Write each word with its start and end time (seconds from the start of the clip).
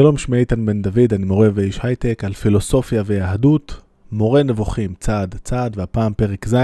שלום, 0.00 0.18
שמי 0.18 0.36
איתן 0.36 0.66
בן 0.66 0.82
דוד, 0.82 1.12
אני 1.14 1.24
מורה 1.24 1.48
ואיש 1.54 1.80
הייטק 1.82 2.24
על 2.24 2.32
פילוסופיה 2.32 3.02
ויהדות, 3.06 3.80
מורה 4.12 4.42
נבוכים, 4.42 4.94
צעד 5.00 5.34
צעד, 5.44 5.78
והפעם 5.78 6.14
פרק 6.14 6.48
ז' 6.48 6.56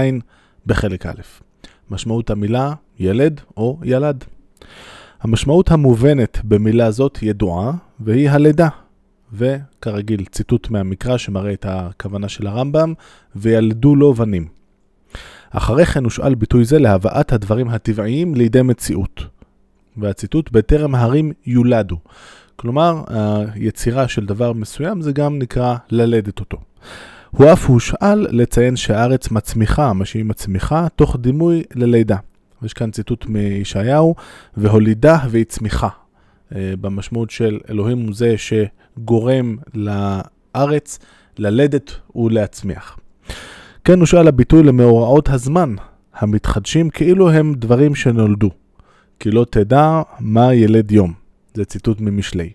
בחלק 0.65 1.05
א'. 1.05 1.21
משמעות 1.89 2.29
המילה 2.29 2.73
ילד 2.99 3.41
או 3.57 3.79
ילד. 3.83 4.23
המשמעות 5.21 5.71
המובנת 5.71 6.39
במילה 6.43 6.91
זאת 6.91 7.19
ידועה, 7.21 7.71
והיא 7.99 8.29
הלידה. 8.29 8.69
וכרגיל, 9.33 10.25
ציטוט 10.25 10.69
מהמקרא 10.69 11.17
שמראה 11.17 11.53
את 11.53 11.65
הכוונה 11.69 12.29
של 12.29 12.47
הרמב"ם, 12.47 12.93
וילדו 13.35 13.95
לו 13.95 14.13
בנים. 14.13 14.47
אחרי 15.49 15.85
כן 15.85 16.03
הושאל 16.03 16.35
ביטוי 16.35 16.65
זה 16.65 16.79
להבאת 16.79 17.33
הדברים 17.33 17.69
הטבעיים 17.69 18.35
לידי 18.35 18.61
מציאות. 18.61 19.23
והציטוט 19.97 20.51
בטרם 20.51 20.95
הרים 20.95 21.31
יולדו. 21.45 21.97
כלומר, 22.55 23.03
היצירה 23.53 24.07
של 24.07 24.25
דבר 24.25 24.53
מסוים 24.53 25.01
זה 25.01 25.11
גם 25.11 25.39
נקרא 25.39 25.75
ללדת 25.89 26.39
אותו. 26.39 26.57
הוא 27.31 27.53
אף 27.53 27.65
הושאל 27.65 28.27
לציין 28.29 28.75
שהארץ 28.75 29.31
מצמיחה, 29.31 29.93
מה 29.93 30.05
שהיא 30.05 30.25
מצמיחה, 30.25 30.87
תוך 30.95 31.17
דימוי 31.19 31.63
ללידה. 31.75 32.17
יש 32.63 32.73
כאן 32.73 32.91
ציטוט 32.91 33.25
מישעיהו, 33.25 34.15
והולידה 34.57 35.17
והיא 35.29 35.45
צמיחה. 35.45 35.89
אה, 36.55 36.73
במשמעות 36.81 37.29
של 37.29 37.59
אלוהים 37.69 37.99
הוא 37.99 38.13
זה 38.15 38.35
שגורם 38.37 39.57
לארץ 39.73 40.99
ללדת 41.37 41.91
ולהצמיח. 42.15 42.99
כן 43.83 43.99
הושאל 43.99 44.27
הביטוי 44.27 44.63
למאורעות 44.63 45.29
הזמן, 45.29 45.75
המתחדשים 46.13 46.89
כאילו 46.89 47.31
הם 47.31 47.53
דברים 47.57 47.95
שנולדו. 47.95 48.49
כי 49.19 49.31
לא 49.31 49.45
תדע 49.49 50.01
מה 50.19 50.53
ילד 50.53 50.91
יום. 50.91 51.24
זה 51.55 51.65
ציטוט 51.65 52.01
ממשלי. 52.01 52.49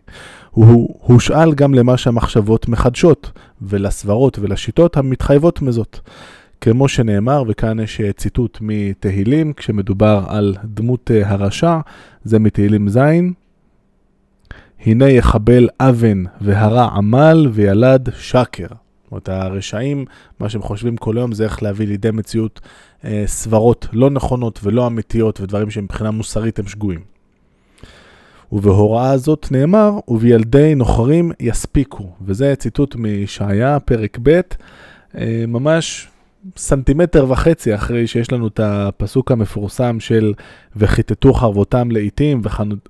הוא 0.50 0.96
הושאל 1.00 1.54
גם 1.54 1.74
למה 1.74 1.96
שהמחשבות 1.96 2.68
מחדשות, 2.68 3.30
ולסברות 3.62 4.38
ולשיטות 4.38 4.96
המתחייבות 4.96 5.62
מזאת. 5.62 5.98
כמו 6.60 6.88
שנאמר, 6.88 7.42
וכאן 7.48 7.80
יש 7.80 8.00
ציטוט 8.16 8.58
מתהילים, 8.60 9.52
כשמדובר 9.52 10.24
על 10.28 10.56
דמות 10.64 11.10
הרשע, 11.24 11.78
זה 12.24 12.38
מתהילים 12.38 12.88
ז', 12.88 12.98
הנה 14.86 15.08
יחבל 15.08 15.68
אבן 15.80 16.24
והרע 16.40 16.84
עמל 16.84 17.48
וילד 17.52 18.08
שקר. 18.18 18.66
זאת 18.66 19.10
אומרת, 19.10 19.28
הרשעים, 19.28 20.04
מה 20.40 20.48
שהם 20.48 20.62
חושבים 20.62 20.96
כל 20.96 21.16
היום 21.16 21.32
זה 21.32 21.44
איך 21.44 21.62
להביא 21.62 21.86
לידי 21.86 22.10
מציאות 22.10 22.60
אה, 23.04 23.22
סברות 23.26 23.88
לא 23.92 24.10
נכונות 24.10 24.60
ולא 24.62 24.86
אמיתיות 24.86 25.40
ודברים 25.40 25.70
שמבחינה 25.70 26.10
מוסרית 26.10 26.58
הם 26.58 26.66
שגויים. 26.66 27.09
ובהוראה 28.52 29.10
הזאת 29.10 29.48
נאמר, 29.50 29.98
ובילדי 30.08 30.74
נוחרים 30.74 31.32
יספיקו. 31.40 32.10
וזה 32.22 32.54
ציטוט 32.56 32.96
מישעיה, 32.96 33.80
פרק 33.80 34.18
ב', 34.22 34.40
אה, 35.18 35.44
ממש 35.48 36.08
סנטימטר 36.56 37.26
וחצי 37.28 37.74
אחרי 37.74 38.06
שיש 38.06 38.32
לנו 38.32 38.46
את 38.46 38.60
הפסוק 38.62 39.30
המפורסם 39.30 40.00
של 40.00 40.34
וכיתתו 40.76 41.32
חרבותם 41.32 41.90
לעיתים 41.90 42.42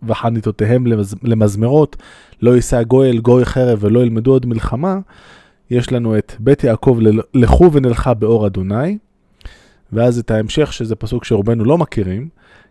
וחניתותיהם 0.03 0.85
למזמרות, 1.23 1.97
לא 2.43 2.55
יישא 2.57 2.83
גוי 2.83 3.11
אל 3.11 3.19
גוי 3.19 3.45
חרב 3.45 3.79
ולא 3.81 4.01
ילמדו 4.01 4.33
עוד 4.33 4.47
מלחמה, 4.47 4.99
יש 5.71 5.93
לנו 5.93 6.19
את 6.19 6.33
בית 6.39 6.65
יעקב 6.65 6.99
לכו 7.35 7.73
ונלכה 7.73 8.15
באור 8.15 8.47
אדוני, 8.47 8.99
ואז 9.93 10.19
את 10.19 10.31
ההמשך 10.31 10.73
שזה 10.73 10.97
פסוק 10.97 11.25
שרובנו 11.25 11.65
לא 11.65 11.79
מכירים, 11.79 12.29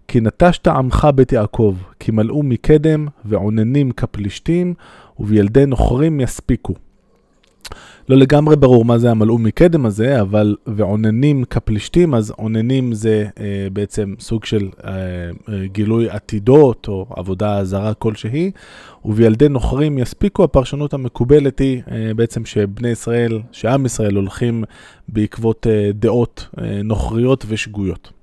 כי 0.09 0.19
נטשת 0.19 0.67
עמך 0.67 1.07
בית 1.15 1.31
יעקב, 1.31 1.75
כי 1.99 2.11
מלאו 2.11 2.43
מקדם 2.43 3.07
ועוננים 3.25 3.91
כפלישתים, 3.91 4.73
ובילדי 5.19 5.66
נוכרים 5.66 6.19
יספיקו. 6.19 6.73
לא 8.09 8.17
לגמרי 8.17 8.55
ברור 8.55 8.85
מה 8.85 8.97
זה 8.97 9.11
המלאו 9.11 9.38
מקדם 9.38 9.85
הזה, 9.85 10.21
אבל 10.21 10.55
ועוננים 10.67 11.43
כפלישתים, 11.43 12.16
אז 12.16 12.34
עוננים 12.38 12.94
זה 12.94 13.28
אה, 13.39 13.67
בעצם 13.73 14.13
סוג 14.19 14.45
של 14.45 14.69
אה, 14.84 14.91
אה, 14.94 15.67
גילוי 15.67 16.09
עתידות 16.09 16.88
או 16.88 17.05
עבודה 17.16 17.63
זרה 17.63 17.94
כלשהי, 17.94 18.51
ובילדי 19.05 19.50
נוכרים 19.50 19.97
יספיקו, 19.97 20.44
הפרשנות 20.44 20.94
המקובלת 20.94 21.59
היא 21.59 21.81
אה, 21.91 22.11
בעצם 22.16 22.45
שבני 22.45 22.89
ישראל, 22.89 23.39
שעם 23.51 23.85
ישראל 23.85 24.16
הולכים 24.16 24.63
בעקבות 25.07 25.67
אה, 25.67 25.91
דעות 25.94 26.47
אה, 26.61 26.81
נוכריות 26.84 27.45
ושגויות. 27.47 28.19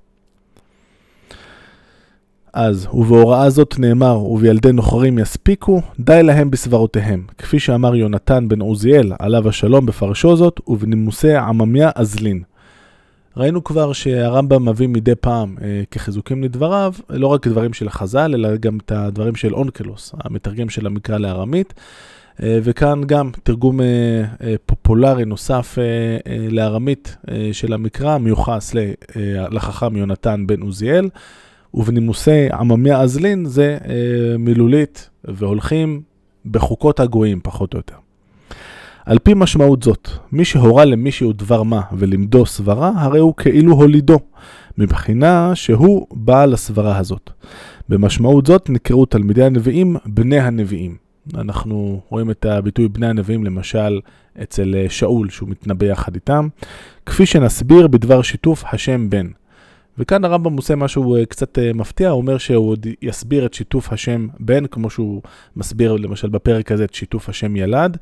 אז, 2.53 2.87
ובהוראה 2.93 3.49
זאת 3.49 3.79
נאמר, 3.79 4.19
ובילדי 4.19 4.71
נוכרים 4.71 5.19
יספיקו, 5.19 5.81
די 5.99 6.23
להם 6.23 6.51
בסברותיהם, 6.51 7.25
כפי 7.37 7.59
שאמר 7.59 7.95
יונתן 7.95 8.47
בן 8.47 8.61
עוזיאל, 8.61 9.11
עליו 9.19 9.49
השלום 9.49 9.85
בפרשו 9.85 10.35
זאת, 10.35 10.59
ובנימוסי 10.67 11.35
עממיה 11.35 11.89
אזלין. 11.95 12.43
ראינו 13.37 13.63
כבר 13.63 13.93
שהרמב"ם 13.93 14.69
מביא 14.69 14.87
מדי 14.87 15.15
פעם 15.15 15.55
אה, 15.61 15.83
כחיזוקים 15.91 16.43
לדבריו, 16.43 16.93
לא 17.09 17.27
רק 17.27 17.47
דברים 17.47 17.73
של 17.73 17.89
חז"ל, 17.89 18.31
אלא 18.33 18.55
גם 18.55 18.77
את 18.77 18.91
הדברים 18.91 19.35
של 19.35 19.53
אונקלוס, 19.53 20.15
המתרגם 20.23 20.69
של 20.69 20.85
המקרא 20.85 21.17
לארמית. 21.17 21.73
אה, 22.43 22.59
וכאן 22.63 23.01
גם 23.05 23.31
תרגום 23.43 23.81
אה, 23.81 23.85
אה, 24.41 24.55
פופולרי 24.65 25.25
נוסף 25.25 25.75
אה, 25.79 25.83
אה, 26.31 26.47
לארמית 26.49 27.17
אה, 27.31 27.49
של 27.51 27.73
המקרא, 27.73 28.17
מיוחס 28.17 28.75
לחכם 29.51 29.97
יונתן 29.97 30.47
בן 30.47 30.61
עוזיאל. 30.61 31.09
ובנימוסי 31.77 32.47
עממיה 32.53 33.01
אזלין 33.01 33.45
זה 33.45 33.77
אה, 33.87 34.37
מילולית 34.37 35.09
והולכים 35.25 36.01
בחוקות 36.45 36.99
הגויים, 36.99 37.39
פחות 37.43 37.73
או 37.73 37.79
יותר. 37.79 37.95
על 39.05 39.19
פי 39.19 39.33
משמעות 39.35 39.83
זאת, 39.83 40.09
מי 40.31 40.45
שהורה 40.45 40.85
למישהו 40.85 41.33
דבר 41.33 41.63
מה 41.63 41.81
ולמדו 41.93 42.45
סברה, 42.45 42.91
הרי 42.95 43.19
הוא 43.19 43.33
כאילו 43.37 43.73
הולידו, 43.73 44.19
מבחינה 44.77 45.51
שהוא 45.55 46.07
בעל 46.11 46.53
הסברה 46.53 46.97
הזאת. 46.97 47.29
במשמעות 47.89 48.45
זאת 48.45 48.69
נקראו 48.69 49.05
תלמידי 49.05 49.43
הנביאים 49.43 49.95
בני 50.05 50.39
הנביאים. 50.39 50.95
אנחנו 51.35 52.01
רואים 52.09 52.31
את 52.31 52.45
הביטוי 52.45 52.87
בני 52.87 53.07
הנביאים 53.07 53.45
למשל 53.45 53.99
אצל 54.43 54.75
אה, 54.75 54.85
שאול, 54.89 55.29
שהוא 55.29 55.49
מתנבא 55.49 55.85
יחד 55.85 56.15
איתם, 56.15 56.47
כפי 57.05 57.25
שנסביר 57.25 57.87
בדבר 57.87 58.21
שיתוף 58.21 58.63
השם 58.71 59.09
בן. 59.09 59.27
וכאן 59.99 60.25
הרמב"ם 60.25 60.57
עושה 60.57 60.75
משהו 60.75 61.15
אה, 61.15 61.25
קצת 61.25 61.59
אה, 61.59 61.73
מפתיע, 61.73 62.09
הוא 62.09 62.21
אומר 62.21 62.37
שהוא 62.37 62.69
עוד 62.69 62.87
יסביר 63.01 63.45
את 63.45 63.53
שיתוף 63.53 63.93
השם 63.93 64.27
בן, 64.39 64.67
כמו 64.67 64.89
שהוא 64.89 65.21
מסביר 65.55 65.93
למשל 65.93 66.29
בפרק 66.29 66.71
הזה 66.71 66.83
את 66.83 66.93
שיתוף 66.93 67.29
השם 67.29 67.55
ילד, 67.55 67.97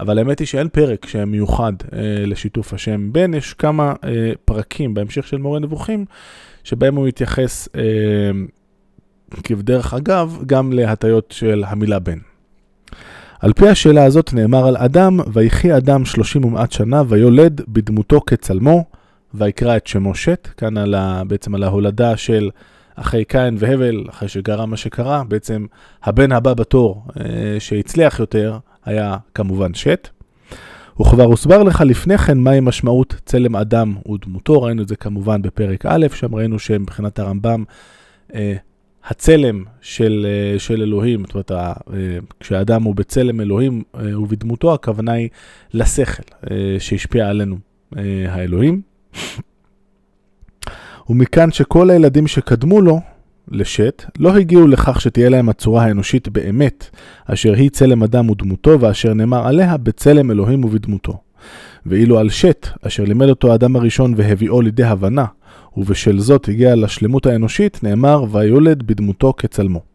אבל 0.00 0.18
האמת 0.18 0.38
היא 0.38 0.46
שאין 0.46 0.68
פרק 0.68 1.06
שמיוחד 1.06 1.72
אה, 1.92 1.98
לשיתוף 2.26 2.74
השם 2.74 3.12
בן, 3.12 3.34
יש 3.34 3.54
כמה 3.54 3.94
אה, 4.04 4.32
פרקים 4.44 4.94
בהמשך 4.94 5.26
של 5.26 5.36
מורה 5.36 5.58
נבוכים, 5.58 6.04
שבהם 6.64 6.94
הוא 6.94 7.08
מתייחס 7.08 7.68
אה, 7.76 7.82
כבדרך 9.42 9.94
אגב 9.94 10.38
גם 10.46 10.72
להטיות 10.72 11.34
של 11.36 11.64
המילה 11.66 11.98
בן. 11.98 12.18
על 13.40 13.52
פי 13.52 13.68
השאלה 13.68 14.04
הזאת 14.04 14.32
נאמר 14.32 14.66
על 14.66 14.76
אדם, 14.76 15.20
ויחי 15.32 15.76
אדם 15.76 16.04
שלושים 16.04 16.44
ומעט 16.44 16.72
שנה, 16.72 17.02
ויולד 17.08 17.60
בדמותו 17.68 18.20
כצלמו, 18.20 18.84
ויקרא 19.34 19.76
את 19.76 19.86
שמו 19.86 20.14
שת, 20.14 20.48
כאן 20.56 20.76
על 20.76 20.94
ה, 20.94 21.22
בעצם 21.26 21.54
על 21.54 21.62
ההולדה 21.62 22.16
של 22.16 22.50
אחי 22.96 23.24
קין 23.24 23.56
והבל, 23.58 24.04
אחרי 24.10 24.28
שקרה 24.28 24.66
מה 24.66 24.76
שקרה, 24.76 25.24
בעצם 25.28 25.66
הבן 26.02 26.32
הבא 26.32 26.54
בתור 26.54 27.04
אה, 27.20 27.24
שהצליח 27.58 28.20
יותר 28.20 28.58
היה 28.84 29.16
כמובן 29.34 29.74
שת. 29.74 30.08
וכבר 31.00 31.22
הוסבר 31.22 31.62
לך 31.62 31.80
לפני 31.86 32.18
כן 32.18 32.38
מהי 32.38 32.60
משמעות 32.60 33.14
צלם 33.24 33.56
אדם 33.56 33.94
ודמותו, 34.12 34.62
ראינו 34.62 34.82
את 34.82 34.88
זה 34.88 34.96
כמובן 34.96 35.42
בפרק 35.42 35.86
א', 35.86 36.06
שם 36.14 36.34
ראינו 36.34 36.58
שמבחינת 36.58 37.18
הרמב"ם, 37.18 37.64
אה, 38.34 38.54
הצלם 39.04 39.64
של, 39.80 40.26
אה, 40.28 40.58
של 40.58 40.82
אלוהים, 40.82 41.24
זאת 41.24 41.34
אומרת, 41.34 41.52
אה, 41.52 41.72
כשהאדם 42.40 42.82
הוא 42.82 42.94
בצלם 42.94 43.40
אלוהים 43.40 43.82
אה, 43.94 44.20
ובדמותו, 44.20 44.74
הכוונה 44.74 45.12
היא 45.12 45.28
לשכל 45.74 46.22
אה, 46.50 46.76
שהשפיע 46.78 47.28
עלינו 47.28 47.56
אה, 47.96 48.02
האלוהים. 48.28 48.93
ומכאן 51.10 51.52
שכל 51.52 51.90
הילדים 51.90 52.26
שקדמו 52.26 52.80
לו, 52.80 53.00
לשת, 53.48 54.04
לא 54.18 54.36
הגיעו 54.36 54.66
לכך 54.66 55.00
שתהיה 55.00 55.28
להם 55.28 55.48
הצורה 55.48 55.84
האנושית 55.84 56.28
באמת, 56.28 56.90
אשר 57.26 57.52
היא 57.54 57.70
צלם 57.70 58.02
אדם 58.02 58.30
ודמותו, 58.30 58.80
ואשר 58.80 59.14
נאמר 59.14 59.46
עליה 59.46 59.76
בצלם 59.76 60.30
אלוהים 60.30 60.64
ובדמותו. 60.64 61.18
ואילו 61.86 62.18
על 62.18 62.28
שת, 62.28 62.68
אשר 62.82 63.04
לימד 63.04 63.28
אותו 63.28 63.52
האדם 63.52 63.76
הראשון 63.76 64.14
והביאו 64.16 64.60
לידי 64.60 64.84
הבנה, 64.84 65.24
ובשל 65.76 66.18
זאת 66.18 66.48
הגיע 66.48 66.74
לשלמות 66.74 67.26
האנושית, 67.26 67.80
נאמר, 67.82 68.24
ויולד 68.30 68.82
בדמותו 68.82 69.32
כצלמו. 69.38 69.93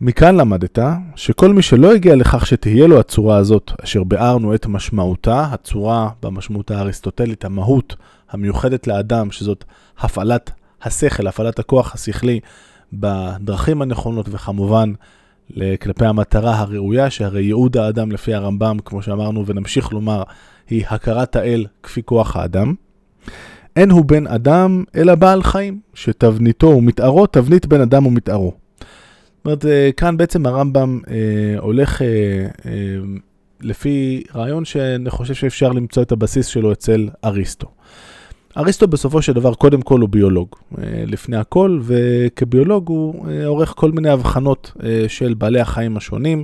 מכאן 0.00 0.36
למדת 0.36 0.78
שכל 1.16 1.52
מי 1.52 1.62
שלא 1.62 1.94
הגיע 1.94 2.16
לכך 2.16 2.46
שתהיה 2.46 2.86
לו 2.86 3.00
הצורה 3.00 3.36
הזאת, 3.36 3.72
אשר 3.84 4.04
ביארנו 4.04 4.54
את 4.54 4.66
משמעותה, 4.66 5.48
הצורה 5.50 6.08
במשמעות 6.22 6.70
האריסטוטלית, 6.70 7.44
המהות 7.44 7.96
המיוחדת 8.30 8.86
לאדם, 8.86 9.30
שזאת 9.30 9.64
הפעלת 9.98 10.50
השכל, 10.82 11.26
הפעלת 11.26 11.58
הכוח 11.58 11.94
השכלי 11.94 12.40
בדרכים 12.92 13.82
הנכונות, 13.82 14.26
וכמובן 14.30 14.92
כלפי 15.80 16.06
המטרה 16.06 16.58
הראויה, 16.58 17.10
שהרי 17.10 17.42
ייעוד 17.42 17.76
האדם 17.76 18.12
לפי 18.12 18.34
הרמב"ם, 18.34 18.76
כמו 18.84 19.02
שאמרנו 19.02 19.46
ונמשיך 19.46 19.92
לומר, 19.92 20.22
היא 20.70 20.84
הכרת 20.88 21.36
האל 21.36 21.66
כפי 21.82 22.02
כוח 22.04 22.36
האדם. 22.36 22.74
אין 23.76 23.90
הוא 23.90 24.04
בן 24.04 24.26
אדם, 24.26 24.84
אלא 24.96 25.14
בעל 25.14 25.42
חיים, 25.42 25.80
שתבניתו 25.94 26.66
ומתארו, 26.66 27.26
תבנית 27.26 27.66
בן 27.66 27.80
אדם 27.80 28.06
ומתארו. 28.06 28.63
אומרת, 29.44 29.66
אה, 29.66 29.90
כאן 29.96 30.16
בעצם 30.16 30.46
הרמב"ם 30.46 31.00
אה, 31.10 31.14
הולך 31.58 32.02
אה, 32.02 32.06
אה, 32.66 32.70
לפי 33.60 34.22
רעיון 34.34 34.64
שאני 34.64 35.10
חושב 35.10 35.34
שאפשר 35.34 35.72
למצוא 35.72 36.02
את 36.02 36.12
הבסיס 36.12 36.46
שלו 36.46 36.72
אצל 36.72 37.08
אריסטו. 37.24 37.66
אריסטו 38.56 38.88
בסופו 38.88 39.22
של 39.22 39.32
דבר 39.32 39.54
קודם 39.54 39.82
כל 39.82 40.00
הוא 40.00 40.08
ביולוג, 40.08 40.48
אה, 40.78 41.04
לפני 41.06 41.36
הכל, 41.36 41.80
וכביולוג 41.82 42.88
הוא 42.88 43.28
אה, 43.28 43.46
עורך 43.46 43.72
כל 43.76 43.92
מיני 43.92 44.08
הבחנות 44.08 44.72
של 45.08 45.34
בעלי 45.34 45.60
החיים 45.60 45.96
השונים. 45.96 46.42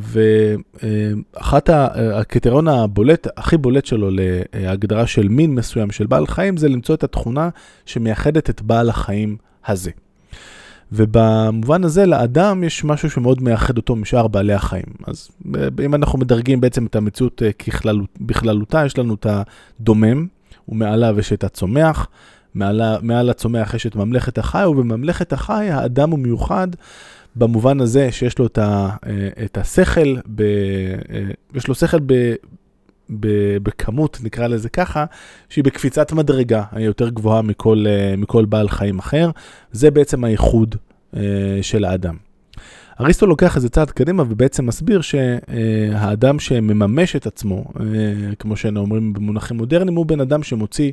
ואחת 0.00 1.70
הקריטריון 1.72 2.68
הבולט, 2.68 3.26
הכי 3.36 3.56
בולט 3.56 3.86
שלו 3.86 4.10
להגדרה 4.54 5.06
של 5.06 5.28
מין 5.28 5.54
מסוים 5.54 5.90
של 5.90 6.06
בעל 6.06 6.26
חיים, 6.26 6.56
זה 6.56 6.68
למצוא 6.68 6.94
את 6.94 7.04
התכונה 7.04 7.48
שמייחדת 7.86 8.50
את 8.50 8.62
בעל 8.62 8.88
החיים 8.88 9.36
הזה. 9.66 9.90
ובמובן 10.92 11.84
הזה 11.84 12.06
לאדם 12.06 12.64
יש 12.64 12.84
משהו 12.84 13.10
שמאוד 13.10 13.42
מייחד 13.42 13.76
אותו 13.76 13.96
משאר 13.96 14.28
בעלי 14.28 14.52
החיים. 14.52 14.84
אז 15.06 15.28
אם 15.84 15.94
אנחנו 15.94 16.18
מדרגים 16.18 16.60
בעצם 16.60 16.86
את 16.86 16.96
המציאות 16.96 17.42
בכללותה, 18.20 18.86
יש 18.86 18.98
לנו 18.98 19.14
את 19.14 19.26
הדומם, 19.30 20.26
ומעליו 20.68 21.18
יש 21.18 21.32
את 21.32 21.44
הצומח, 21.44 22.08
מעל, 22.54 22.82
מעל 23.02 23.30
הצומח 23.30 23.74
יש 23.74 23.86
את 23.86 23.96
ממלכת 23.96 24.38
החי, 24.38 24.64
ובממלכת 24.66 25.32
החי 25.32 25.70
האדם 25.70 26.10
הוא 26.10 26.18
מיוחד 26.18 26.68
במובן 27.36 27.80
הזה 27.80 28.12
שיש 28.12 28.38
לו 28.38 28.46
את, 28.46 28.58
ה, 28.58 28.88
אה, 29.06 29.44
את 29.44 29.58
השכל, 29.58 30.16
ב, 30.26 30.42
אה, 30.42 31.24
יש 31.54 31.68
לו 31.68 31.74
שכל 31.74 31.98
ב, 32.06 32.34
בכמות, 33.62 34.18
נקרא 34.22 34.46
לזה 34.46 34.68
ככה, 34.68 35.04
שהיא 35.48 35.64
בקפיצת 35.64 36.12
מדרגה 36.12 36.64
היותר 36.72 37.08
גבוהה 37.08 37.42
מכל, 37.42 37.84
אה, 37.88 38.16
מכל 38.16 38.44
בעל 38.44 38.68
חיים 38.68 38.98
אחר. 38.98 39.30
זה 39.72 39.90
בעצם 39.90 40.24
הייחוד 40.24 40.76
של 41.62 41.84
האדם. 41.84 42.16
אריסטו 43.00 43.26
לוקח 43.26 43.56
את 43.56 43.62
זה 43.62 43.68
צעד 43.68 43.90
קדימה 43.90 44.22
ובעצם 44.22 44.66
מסביר 44.66 45.00
שהאדם 45.00 46.38
שמממש 46.38 47.16
את 47.16 47.26
עצמו, 47.26 47.64
כמו 48.38 48.56
שאנו 48.56 48.80
אומרים 48.80 49.12
במונחים 49.12 49.56
מודרניים, 49.56 49.96
הוא 49.96 50.06
בן 50.06 50.20
אדם 50.20 50.42
שמוציא 50.42 50.92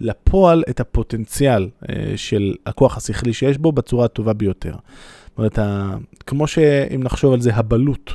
לפועל 0.00 0.64
את 0.70 0.80
הפוטנציאל 0.80 1.68
של 2.16 2.54
הכוח 2.66 2.96
השכלי 2.96 3.32
שיש 3.32 3.58
בו 3.58 3.72
בצורה 3.72 4.04
הטובה 4.04 4.32
ביותר. 4.32 4.74
זאת 5.28 5.38
אומרת, 5.38 5.58
כמו 6.26 6.46
שאם 6.46 7.02
נחשוב 7.02 7.32
על 7.32 7.40
זה, 7.40 7.54
הבלוט, 7.54 8.12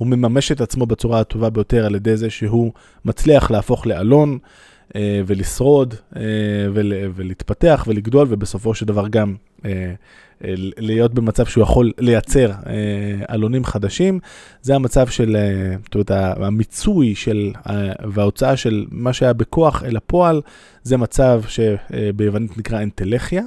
הוא 0.00 0.08
מממש 0.08 0.52
את 0.52 0.60
עצמו 0.60 0.86
בצורה 0.86 1.20
הטובה 1.20 1.50
ביותר 1.50 1.86
על 1.86 1.94
ידי 1.94 2.16
זה 2.16 2.30
שהוא 2.30 2.72
מצליח 3.04 3.50
להפוך 3.50 3.86
לאלון 3.86 4.38
אה, 4.96 5.20
ולשרוד 5.26 5.94
אה, 6.16 6.22
ול, 6.74 6.92
ולהתפתח 7.14 7.84
ולגדול, 7.88 8.26
ובסופו 8.30 8.74
של 8.74 8.86
דבר 8.86 9.08
גם 9.08 9.34
אה, 9.64 9.70
אה, 10.44 10.54
להיות 10.78 11.14
במצב 11.14 11.46
שהוא 11.46 11.62
יכול 11.62 11.92
לייצר 11.98 12.50
אה, 12.50 13.34
אלונים 13.34 13.64
חדשים. 13.64 14.20
זה 14.62 14.74
המצב 14.74 15.08
של, 15.08 15.36
אה, 15.36 15.76
זאת 15.84 15.94
אומרת, 15.94 16.10
המיצוי 16.40 17.14
של, 17.14 17.52
אה, 17.70 17.92
וההוצאה 18.08 18.56
של 18.56 18.86
מה 18.90 19.12
שהיה 19.12 19.32
בכוח 19.32 19.84
אל 19.84 19.96
הפועל, 19.96 20.40
זה 20.82 20.96
מצב 20.96 21.42
שביוונית 21.48 22.58
נקרא 22.58 22.80
אינטלכיה. 22.80 23.42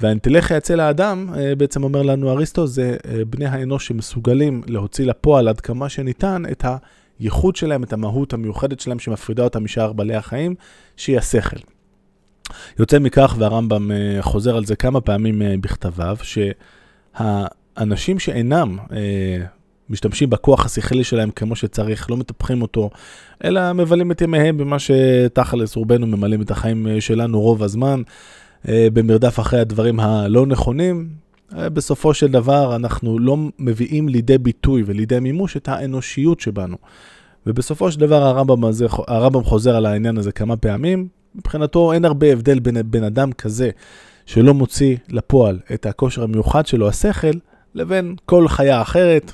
והאינטלכיה 0.00 0.56
אצל 0.56 0.80
האדם, 0.80 1.26
אה, 1.36 1.54
בעצם 1.54 1.84
אומר 1.84 2.02
לנו 2.02 2.30
אריסטו, 2.30 2.66
זה 2.66 2.96
אה, 3.08 3.24
בני 3.24 3.46
האנוש 3.46 3.86
שמסוגלים 3.86 4.62
להוציא 4.66 5.06
לפועל 5.06 5.48
עד 5.48 5.60
כמה 5.60 5.88
שניתן 5.88 6.42
את 6.52 6.64
הייחוד 7.18 7.56
שלהם, 7.56 7.82
את 7.82 7.92
המהות 7.92 8.32
המיוחדת 8.32 8.80
שלהם 8.80 8.98
שמפרידה 8.98 9.44
אותם 9.44 9.64
משאר 9.64 9.92
בעלי 9.92 10.14
החיים, 10.14 10.54
שהיא 10.96 11.18
השכל. 11.18 11.56
יוצא 12.78 12.98
מכך, 12.98 13.34
והרמב"ם 13.38 13.90
אה, 13.90 14.18
חוזר 14.20 14.56
על 14.56 14.64
זה 14.64 14.76
כמה 14.76 15.00
פעמים 15.00 15.42
בכתביו, 15.60 16.16
שהאנשים 17.16 18.18
שאינם 18.18 18.78
משתמשים 19.90 20.30
בכוח 20.30 20.66
השכלי 20.66 21.04
שלהם 21.04 21.30
כמו 21.30 21.56
שצריך, 21.56 22.10
לא 22.10 22.16
מטפחים 22.16 22.62
אותו, 22.62 22.90
אלא 23.44 23.72
מבלים 23.72 24.12
את 24.12 24.20
ימיהם 24.20 24.56
במה 24.56 24.76
שתכלס 24.78 25.76
רובנו 25.76 26.06
ממלאים 26.06 26.42
את 26.42 26.50
החיים 26.50 26.86
שלנו 27.00 27.40
רוב 27.40 27.62
הזמן. 27.62 28.02
אה, 28.68 28.88
במרדף 28.92 29.40
אחרי 29.40 29.60
הדברים 29.60 30.00
הלא 30.00 30.46
נכונים, 30.46 31.08
אה, 31.56 31.68
בסופו 31.68 32.14
של 32.14 32.30
דבר 32.30 32.76
אנחנו 32.76 33.18
לא 33.18 33.36
מביאים 33.58 34.08
לידי 34.08 34.38
ביטוי 34.38 34.82
ולידי 34.86 35.20
מימוש 35.20 35.56
את 35.56 35.68
האנושיות 35.68 36.40
שבנו. 36.40 36.76
ובסופו 37.46 37.92
של 37.92 38.00
דבר 38.00 38.22
הרמב"ם, 38.22 38.64
הזה, 38.64 38.86
הרמב"ם 39.08 39.44
חוזר 39.44 39.76
על 39.76 39.86
העניין 39.86 40.18
הזה 40.18 40.32
כמה 40.32 40.56
פעמים. 40.56 41.08
מבחינתו 41.34 41.92
אין 41.92 42.04
הרבה 42.04 42.32
הבדל 42.32 42.58
בין 42.58 42.76
בן 42.86 43.04
אדם 43.04 43.32
כזה 43.32 43.70
שלא 44.26 44.54
מוציא 44.54 44.96
לפועל 45.08 45.58
את 45.74 45.86
הכושר 45.86 46.22
המיוחד 46.22 46.66
שלו, 46.66 46.88
השכל, 46.88 47.38
לבין 47.74 48.14
כל 48.26 48.48
חיה 48.48 48.82
אחרת, 48.82 49.32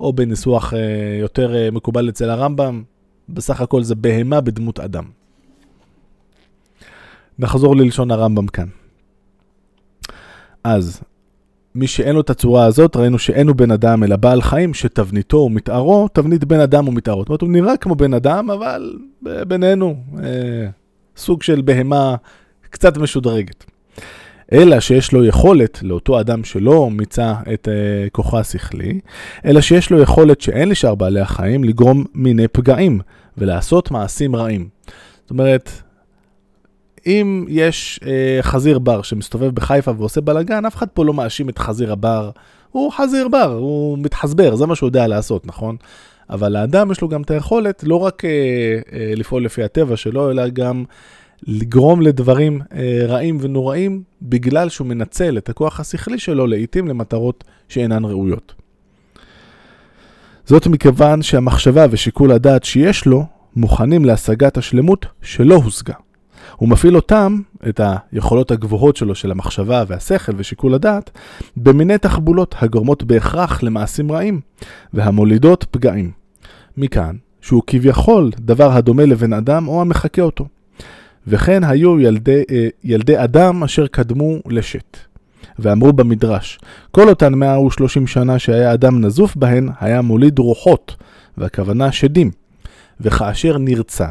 או 0.00 0.12
בניסוח 0.12 0.74
אה, 0.74 0.78
יותר 1.20 1.70
מקובל 1.72 2.08
אצל 2.08 2.30
הרמב"ם, 2.30 2.82
בסך 3.28 3.60
הכל 3.60 3.82
זה 3.82 3.94
בהמה 3.94 4.40
בדמות 4.40 4.80
אדם. 4.80 5.17
נחזור 7.38 7.76
ללשון 7.76 8.10
הרמב"ם 8.10 8.46
כאן. 8.46 8.66
אז, 10.64 11.00
מי 11.74 11.86
שאין 11.86 12.14
לו 12.14 12.20
את 12.20 12.30
הצורה 12.30 12.64
הזאת, 12.64 12.96
ראינו 12.96 13.18
שאין 13.18 13.48
הוא 13.48 13.56
בן 13.56 13.70
אדם, 13.70 14.04
אלא 14.04 14.16
בעל 14.16 14.42
חיים, 14.42 14.74
שתבניתו 14.74 15.36
ומתארו, 15.36 16.08
תבנית 16.08 16.44
בן 16.44 16.60
אדם 16.60 16.88
ומתארו. 16.88 17.20
זאת 17.20 17.28
אומרת, 17.28 17.40
הוא 17.40 17.50
נראה 17.50 17.76
כמו 17.76 17.94
בן 17.94 18.14
אדם, 18.14 18.50
אבל 18.50 18.96
בינינו, 19.22 19.96
אה, 20.22 20.68
סוג 21.16 21.42
של 21.42 21.60
בהמה 21.60 22.16
קצת 22.70 22.98
משודרגת. 22.98 23.64
אלא 24.52 24.80
שיש 24.80 25.12
לו 25.12 25.24
יכולת, 25.24 25.82
לאותו 25.82 26.20
אדם 26.20 26.44
שלא 26.44 26.90
מיצה 26.90 27.34
את 27.54 27.68
uh, 27.68 28.10
כוחו 28.10 28.38
השכלי, 28.38 29.00
אלא 29.44 29.60
שיש 29.60 29.90
לו 29.90 30.00
יכולת 30.00 30.40
שאין 30.40 30.68
לשאר 30.68 30.94
בעלי 30.94 31.20
החיים 31.20 31.64
לגרום 31.64 32.04
מיני 32.14 32.48
פגעים 32.48 33.00
ולעשות 33.38 33.90
מעשים 33.90 34.36
רעים. 34.36 34.68
זאת 35.20 35.30
אומרת, 35.30 35.70
אם 37.06 37.44
יש 37.48 38.00
אה, 38.06 38.38
חזיר 38.42 38.78
בר 38.78 39.02
שמסתובב 39.02 39.54
בחיפה 39.54 39.92
ועושה 39.98 40.20
בלאגן, 40.20 40.64
אף 40.64 40.76
אחד 40.76 40.86
פה 40.88 41.04
לא 41.04 41.14
מאשים 41.14 41.48
את 41.48 41.58
חזיר 41.58 41.92
הבר. 41.92 42.30
הוא 42.70 42.92
חזיר 42.92 43.28
בר, 43.28 43.52
הוא 43.52 43.98
מתחזבר, 43.98 44.56
זה 44.56 44.66
מה 44.66 44.74
שהוא 44.74 44.86
יודע 44.88 45.06
לעשות, 45.06 45.46
נכון? 45.46 45.76
אבל 46.30 46.52
לאדם 46.52 46.90
יש 46.90 47.00
לו 47.00 47.08
גם 47.08 47.22
את 47.22 47.30
היכולת 47.30 47.84
לא 47.86 47.96
רק 47.96 48.24
אה, 48.24 48.30
אה, 48.92 49.12
לפעול 49.16 49.44
לפי 49.44 49.62
הטבע 49.62 49.96
שלו, 49.96 50.30
אלא 50.30 50.48
גם 50.48 50.84
לגרום 51.46 52.02
לדברים 52.02 52.60
אה, 52.72 53.00
רעים 53.06 53.38
ונוראים, 53.40 54.02
בגלל 54.22 54.68
שהוא 54.68 54.86
מנצל 54.86 55.38
את 55.38 55.48
הכוח 55.48 55.80
השכלי 55.80 56.18
שלו 56.18 56.46
לעיתים 56.46 56.88
למטרות 56.88 57.44
שאינן 57.68 58.04
ראויות. 58.04 58.54
זאת 60.44 60.66
מכיוון 60.66 61.22
שהמחשבה 61.22 61.86
ושיקול 61.90 62.32
הדעת 62.32 62.64
שיש 62.64 63.06
לו 63.06 63.26
מוכנים 63.56 64.04
להשגת 64.04 64.56
השלמות 64.56 65.06
שלא 65.22 65.54
הושגה. 65.54 65.94
הוא 66.58 66.68
מפעיל 66.68 66.96
אותם, 66.96 67.40
את 67.68 67.80
היכולות 68.12 68.50
הגבוהות 68.50 68.96
שלו 68.96 69.14
של 69.14 69.30
המחשבה 69.30 69.84
והשכל 69.88 70.32
ושיקול 70.36 70.74
הדעת, 70.74 71.10
במיני 71.56 71.98
תחבולות 71.98 72.54
הגורמות 72.58 73.02
בהכרח 73.02 73.62
למעשים 73.62 74.12
רעים, 74.12 74.40
והמולידות 74.94 75.64
פגעים. 75.70 76.10
מכאן 76.76 77.16
שהוא 77.40 77.62
כביכול 77.66 78.30
דבר 78.40 78.72
הדומה 78.72 79.04
לבן 79.04 79.32
אדם 79.32 79.68
או 79.68 79.80
המחקה 79.80 80.22
אותו. 80.22 80.46
וכן 81.26 81.64
היו 81.64 82.00
ילדי, 82.00 82.42
אה, 82.50 82.68
ילדי 82.84 83.24
אדם 83.24 83.62
אשר 83.62 83.86
קדמו 83.86 84.38
לשת. 84.46 84.96
ואמרו 85.58 85.92
במדרש, 85.92 86.58
כל 86.90 87.08
אותן 87.08 87.34
130 87.34 88.06
שנה 88.06 88.38
שהיה 88.38 88.74
אדם 88.74 89.00
נזוף 89.00 89.36
בהן, 89.36 89.68
היה 89.80 90.02
מוליד 90.02 90.38
רוחות, 90.38 90.96
והכוונה 91.38 91.92
שדים. 91.92 92.30
וכאשר 93.00 93.58
נרצה, 93.58 94.08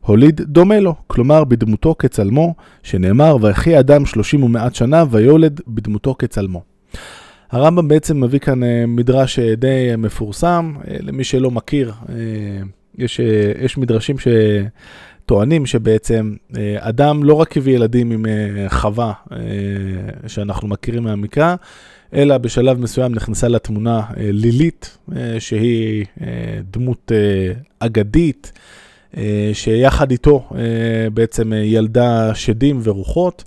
הוליד 0.00 0.40
דומה 0.40 0.80
לו, 0.80 0.94
כלומר 1.06 1.44
בדמותו 1.44 1.94
כצלמו, 1.98 2.54
שנאמר, 2.82 3.36
ויחי 3.40 3.78
אדם 3.78 4.06
שלושים 4.06 4.42
ומעט 4.42 4.74
שנה, 4.74 5.04
ויולד 5.10 5.60
בדמותו 5.68 6.14
כצלמו. 6.18 6.62
הרמב"ם 7.50 7.88
בעצם 7.88 8.24
מביא 8.24 8.38
כאן 8.38 8.62
אה, 8.62 8.84
מדרש 8.88 9.38
אה, 9.38 9.54
די 9.54 9.96
מפורסם, 9.98 10.74
אה, 10.88 10.96
למי 11.00 11.24
שלא 11.24 11.50
מכיר, 11.50 11.92
יש, 12.98 13.20
יש 13.60 13.78
מדרשים 13.78 14.16
שטוענים 15.24 15.66
שבעצם 15.66 16.34
אדם 16.78 17.24
לא 17.24 17.34
רק 17.34 17.56
הביא 17.56 17.74
ילדים 17.74 18.10
עם 18.10 18.26
חווה 18.68 19.12
שאנחנו 20.26 20.68
מכירים 20.68 21.02
מהמקרא, 21.02 21.54
אלא 22.14 22.38
בשלב 22.38 22.80
מסוים 22.80 23.14
נכנסה 23.14 23.48
לתמונה 23.48 24.02
לילית, 24.16 24.98
שהיא 25.38 26.04
דמות 26.70 27.12
אגדית. 27.78 28.52
אה, 29.16 29.50
שיחד 29.52 30.10
איתו 30.10 30.48
אה, 30.54 31.10
בעצם 31.14 31.52
אה, 31.52 31.58
ילדה 31.58 32.34
שדים 32.34 32.80
ורוחות. 32.82 33.44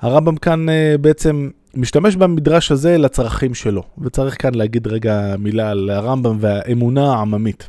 הרמב"ם 0.00 0.36
כאן 0.36 0.66
בעצם 1.00 1.50
משתמש 1.74 2.16
במדרש 2.16 2.72
הזה 2.72 2.98
לצרכים 2.98 3.54
שלו, 3.54 3.82
וצריך 3.98 4.42
כאן 4.42 4.54
להגיד 4.54 4.86
רגע 4.86 5.34
מילה 5.38 5.70
על 5.70 5.90
הרמב"ם 5.90 6.36
והאמונה 6.40 7.14
העממית. 7.14 7.68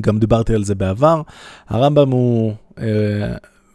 גם 0.00 0.18
דיברתי 0.18 0.54
על 0.54 0.64
זה 0.64 0.74
בעבר. 0.74 1.22
הרמב"ם 1.68 2.10
הוא, 2.10 2.52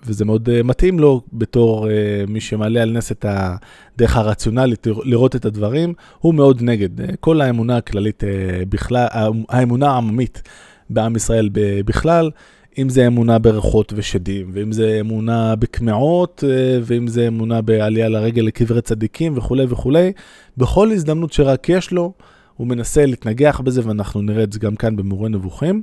וזה 0.06 0.26
מאוד 0.26 0.62
מתאים 0.64 1.00
לו 1.00 1.22
בתור 1.34 1.88
מי 2.28 2.42
שמעלה 2.42 2.82
על 2.82 2.92
נס 2.92 3.12
את 3.12 3.26
הדרך 3.30 4.18
הרציונלית 4.18 4.88
לראות 5.04 5.36
את 5.36 5.46
הדברים, 5.46 5.94
הוא 6.20 6.34
מאוד 6.34 6.62
נגד. 6.62 6.90
כל 7.20 7.42
האמונה 7.42 7.78
הכללית 7.78 8.24
בכלל, 8.70 9.08
האמונה 9.50 9.92
העממית 9.92 10.42
בעם 10.90 11.16
ישראל 11.16 11.50
בכלל, 11.86 12.32
אם 12.78 12.90
זה 12.90 13.08
אמונה 13.08 13.40
בריחות 13.40 13.94
ושדים, 13.96 14.50
ואם 14.54 14.72
זה 14.72 14.98
אמונה 15.00 15.56
בקמעות, 15.56 16.44
אה, 16.48 16.80
ואם 16.84 17.08
זה 17.08 17.28
אמונה 17.28 17.62
בעלייה 17.62 18.10
לרגל 18.10 18.42
לקברי 18.42 18.82
צדיקים 18.82 19.38
וכולי 19.38 19.66
וכולי, 19.70 20.12
בכל 20.58 20.92
הזדמנות 20.92 21.34
שרק 21.34 21.70
יש 21.70 21.92
לו, 21.92 22.14
הוא 22.58 22.68
מנסה 22.68 23.06
להתנגח 23.06 23.60
בזה, 23.60 23.82
ואנחנו 23.86 24.22
נראה 24.22 24.44
את 24.44 24.54
זה 24.54 24.60
גם 24.60 24.76
כאן 24.76 24.96
במורה 24.96 25.30
נבוכים. 25.30 25.82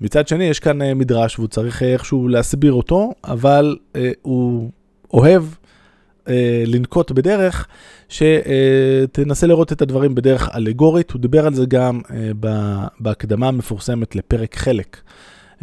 מצד 0.00 0.28
שני, 0.28 0.44
יש 0.44 0.60
כאן 0.60 0.82
אה, 0.82 0.94
מדרש, 0.94 1.38
והוא 1.38 1.48
צריך 1.48 1.82
איכשהו 1.82 2.28
להסביר 2.28 2.72
אותו, 2.72 3.12
אבל 3.24 3.76
אה, 3.96 4.10
הוא 4.22 4.70
אוהב 5.12 5.44
אה, 6.28 6.64
לנקוט 6.66 7.10
בדרך 7.10 7.66
שתנסה 8.08 9.46
לראות 9.46 9.72
את 9.72 9.82
הדברים 9.82 10.14
בדרך 10.14 10.48
אלגורית. 10.54 11.10
הוא 11.10 11.20
דיבר 11.20 11.46
על 11.46 11.54
זה 11.54 11.66
גם 11.66 12.00
אה, 12.10 12.30
בהקדמה 13.00 13.48
המפורסמת 13.48 14.16
לפרק 14.16 14.56
חלק. 14.56 15.00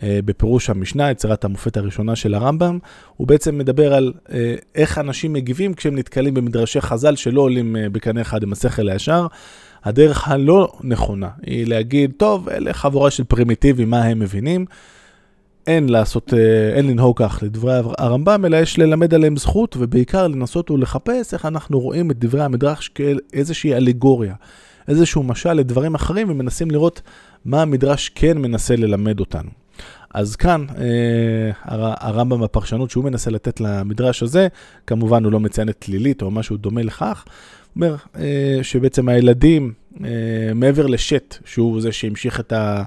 אה, 0.03 0.19
בפירוש 0.25 0.69
המשנה, 0.69 1.11
יצירת 1.11 1.45
המופת 1.45 1.77
הראשונה 1.77 2.15
של 2.15 2.33
הרמב"ם, 2.33 2.79
הוא 3.17 3.27
בעצם 3.27 3.57
מדבר 3.57 3.93
על 3.93 4.13
אה, 4.31 4.55
איך 4.75 4.97
אנשים 4.97 5.33
מגיבים 5.33 5.73
כשהם 5.73 5.95
נתקלים 5.95 6.33
במדרשי 6.33 6.81
חז"ל 6.81 7.15
שלא 7.15 7.41
עולים 7.41 7.75
אה, 7.75 7.89
בקנה 7.89 8.21
אחד 8.21 8.43
עם 8.43 8.51
השכל 8.51 8.89
הישר. 8.89 9.27
הדרך 9.83 10.27
הלא 10.27 10.71
נכונה 10.83 11.29
היא 11.45 11.67
להגיד, 11.67 12.11
טוב, 12.17 12.49
אלה 12.49 12.73
חבורה 12.73 13.11
של 13.11 13.23
פרימיטיבים, 13.23 13.89
מה 13.89 14.03
הם 14.03 14.19
מבינים? 14.19 14.65
אין 15.69 15.89
לעשות, 15.89 16.33
אין 16.75 16.87
לנהוג 16.87 17.17
כך 17.23 17.39
לדברי 17.41 17.73
הרמב"ם, 17.97 18.45
אלא 18.45 18.57
יש 18.57 18.79
ללמד 18.79 19.13
עליהם 19.13 19.37
זכות, 19.37 19.75
ובעיקר 19.79 20.27
לנסות 20.27 20.71
ולחפש 20.71 21.33
איך 21.33 21.45
אנחנו 21.45 21.79
רואים 21.79 22.11
את 22.11 22.19
דברי 22.19 22.43
המדרש 22.43 22.87
כאיזושהי 22.87 23.73
אלגוריה, 23.73 24.35
איזשהו 24.87 25.23
משל 25.23 25.53
לדברים 25.53 25.95
אחרים, 25.95 26.29
ומנסים 26.29 26.71
לראות 26.71 27.01
מה 27.45 27.61
המדרש 27.61 28.09
כן 28.15 28.37
מנסה 28.37 28.75
ללמד 28.75 29.19
אותנו. 29.19 29.49
אז 30.13 30.35
כאן 30.35 30.65
אה, 30.77 31.51
הרמב"ם 31.99 32.41
בפרשנות 32.41 32.91
שהוא 32.91 33.03
מנסה 33.03 33.31
לתת 33.31 33.61
למדרש 33.61 34.23
הזה, 34.23 34.47
כמובן 34.87 35.23
הוא 35.23 35.31
לא 35.31 35.39
מציין 35.39 35.69
את 35.69 35.89
לילית 35.89 36.21
או 36.21 36.31
משהו 36.31 36.57
דומה 36.57 36.81
לכך, 36.81 37.25
אומר 37.75 37.95
אה, 38.15 38.59
שבעצם 38.61 39.09
הילדים, 39.09 39.63
אה, 39.67 39.78
מעבר 40.55 40.87
לשט, 40.87 41.37
שהוא 41.45 41.81
זה 41.81 41.91
שהמשיך 41.91 42.39
את, 42.39 42.53
ה, 42.53 42.83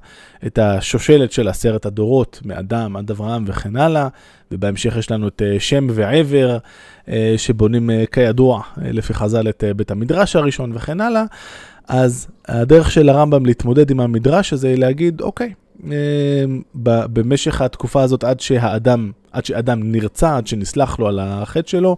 את 0.46 0.58
השושלת 0.58 1.32
של 1.32 1.48
עשרת 1.48 1.86
הדורות, 1.86 2.40
מאדם 2.44 2.96
עד 2.96 3.10
אברהם 3.10 3.44
וכן 3.46 3.76
הלאה, 3.76 4.08
ובהמשך 4.50 4.96
יש 4.96 5.10
לנו 5.10 5.28
את 5.28 5.42
אה, 5.44 5.60
שם 5.60 5.86
ועבר, 5.90 6.58
אה, 7.08 7.34
שבונים 7.36 7.90
אה, 7.90 8.04
כידוע, 8.12 8.62
אה, 8.78 8.92
לפי 8.92 9.14
חז"ל, 9.14 9.48
את 9.48 9.64
אה, 9.64 9.74
בית 9.74 9.90
המדרש 9.90 10.36
הראשון 10.36 10.72
וכן 10.74 11.00
הלאה. 11.00 11.24
אז 11.88 12.26
הדרך 12.48 12.90
של 12.90 13.08
הרמב"ם 13.08 13.46
להתמודד 13.46 13.90
עם 13.90 14.00
המדרש 14.00 14.52
הזה 14.52 14.68
היא 14.68 14.78
להגיד, 14.78 15.20
אוקיי, 15.20 15.52
במשך 17.12 17.60
התקופה 17.60 18.02
הזאת 18.02 18.24
עד 18.24 18.40
שהאדם, 18.40 19.10
עד 19.32 19.44
שאדם 19.44 19.92
נרצע, 19.92 20.36
עד 20.36 20.46
שנסלח 20.46 20.98
לו 20.98 21.08
על 21.08 21.18
החטא 21.22 21.68
שלו, 21.68 21.96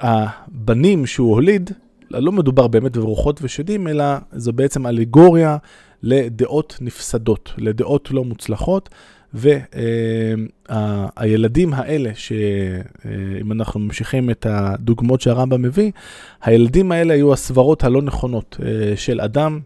הבנים 0.00 1.06
שהוא 1.06 1.34
הוליד, 1.34 1.70
לא 2.10 2.32
מדובר 2.32 2.66
באמת 2.66 2.96
ברוחות 2.96 3.40
ושדים, 3.42 3.88
אלא 3.88 4.04
זו 4.32 4.52
בעצם 4.52 4.86
אלגוריה 4.86 5.56
לדעות 6.02 6.78
נפסדות, 6.80 7.52
לדעות 7.58 8.10
לא 8.10 8.24
מוצלחות. 8.24 8.88
והילדים 11.18 11.74
האלה, 11.74 12.10
שאם 12.14 13.52
אנחנו 13.52 13.80
ממשיכים 13.80 14.30
את 14.30 14.46
הדוגמאות 14.50 15.20
שהרמב"ם 15.20 15.62
מביא, 15.62 15.90
הילדים 16.42 16.92
האלה 16.92 17.14
היו 17.14 17.32
הסברות 17.32 17.84
הלא 17.84 18.02
נכונות 18.02 18.56
אה, 18.62 18.96
של 18.96 19.20
אדם 19.20 19.60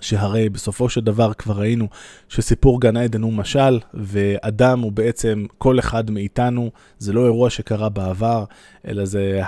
שהרי 0.00 0.48
בסופו 0.48 0.88
של 0.88 1.00
דבר 1.00 1.32
כבר 1.32 1.54
ראינו 1.54 1.88
שסיפור 2.28 2.80
גן 2.80 2.96
עדן 2.96 3.22
הוא 3.22 3.32
משל, 3.32 3.78
ואדם 3.94 4.80
הוא 4.80 4.92
בעצם 4.92 5.44
כל 5.58 5.78
אחד 5.78 6.10
מאיתנו, 6.10 6.70
זה 6.98 7.12
לא 7.12 7.24
אירוע 7.24 7.50
שקרה 7.50 7.88
בעבר, 7.88 8.44
אלא 8.88 9.04
זה 9.04 9.40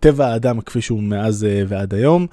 טבע 0.00 0.26
האדם 0.26 0.60
כפי 0.60 0.80
שהוא 0.80 1.02
מאז 1.02 1.44
אה, 1.44 1.62
ועד 1.68 1.94
היום. 1.94 2.26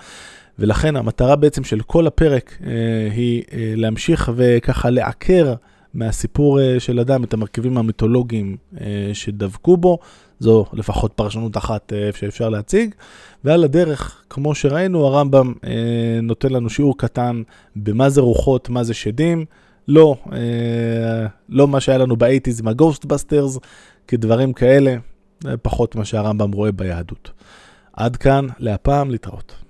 ולכן 0.60 0.96
המטרה 0.96 1.36
בעצם 1.36 1.64
של 1.64 1.82
כל 1.82 2.08
הפרק 2.08 2.58
אה, 2.66 2.72
היא 3.12 3.44
אה, 3.54 3.74
להמשיך 3.76 4.32
וככה 4.36 4.90
לעקר 4.90 5.54
מהסיפור 5.94 6.60
של 6.80 7.00
אדם 7.00 7.24
את 7.24 7.34
המרכיבים 7.34 7.78
המיתולוגיים 7.78 8.58
שדבקו 9.14 9.78
בו, 9.78 10.00
זו 10.40 10.66
לפחות 10.74 11.14
פרשנות 11.14 11.58
אחת 11.58 11.94
שאפשר 12.16 12.50
להציג. 12.50 12.96
ועל 13.44 13.64
הדרך, 13.64 14.24
כמו 14.30 14.56
שראינו, 14.56 15.06
הרמב"ם 15.06 15.54
נותן 16.24 16.50
לנו 16.50 16.70
שיעור 16.70 16.98
קטן 16.98 17.42
במה 17.76 18.10
זה 18.10 18.22
רוחות, 18.22 18.70
מה 18.70 18.84
זה 18.84 18.94
שדים. 18.94 19.46
לא, 19.88 20.16
לא 21.50 21.68
מה 21.68 21.80
שהיה 21.80 21.98
לנו 21.98 22.16
ב 22.16 22.20
eighties 22.20 22.60
עם 22.60 22.68
ה 22.68 22.74
Ghostbusters, 22.74 23.60
כדברים 24.08 24.54
כאלה, 24.54 24.96
פחות 25.62 25.96
מה 25.96 26.06
שהרמב"ם 26.06 26.52
רואה 26.52 26.72
ביהדות. 26.72 27.32
עד 27.94 28.18
כאן, 28.18 28.48
להפעם, 28.60 29.12
להתראות. 29.12 29.65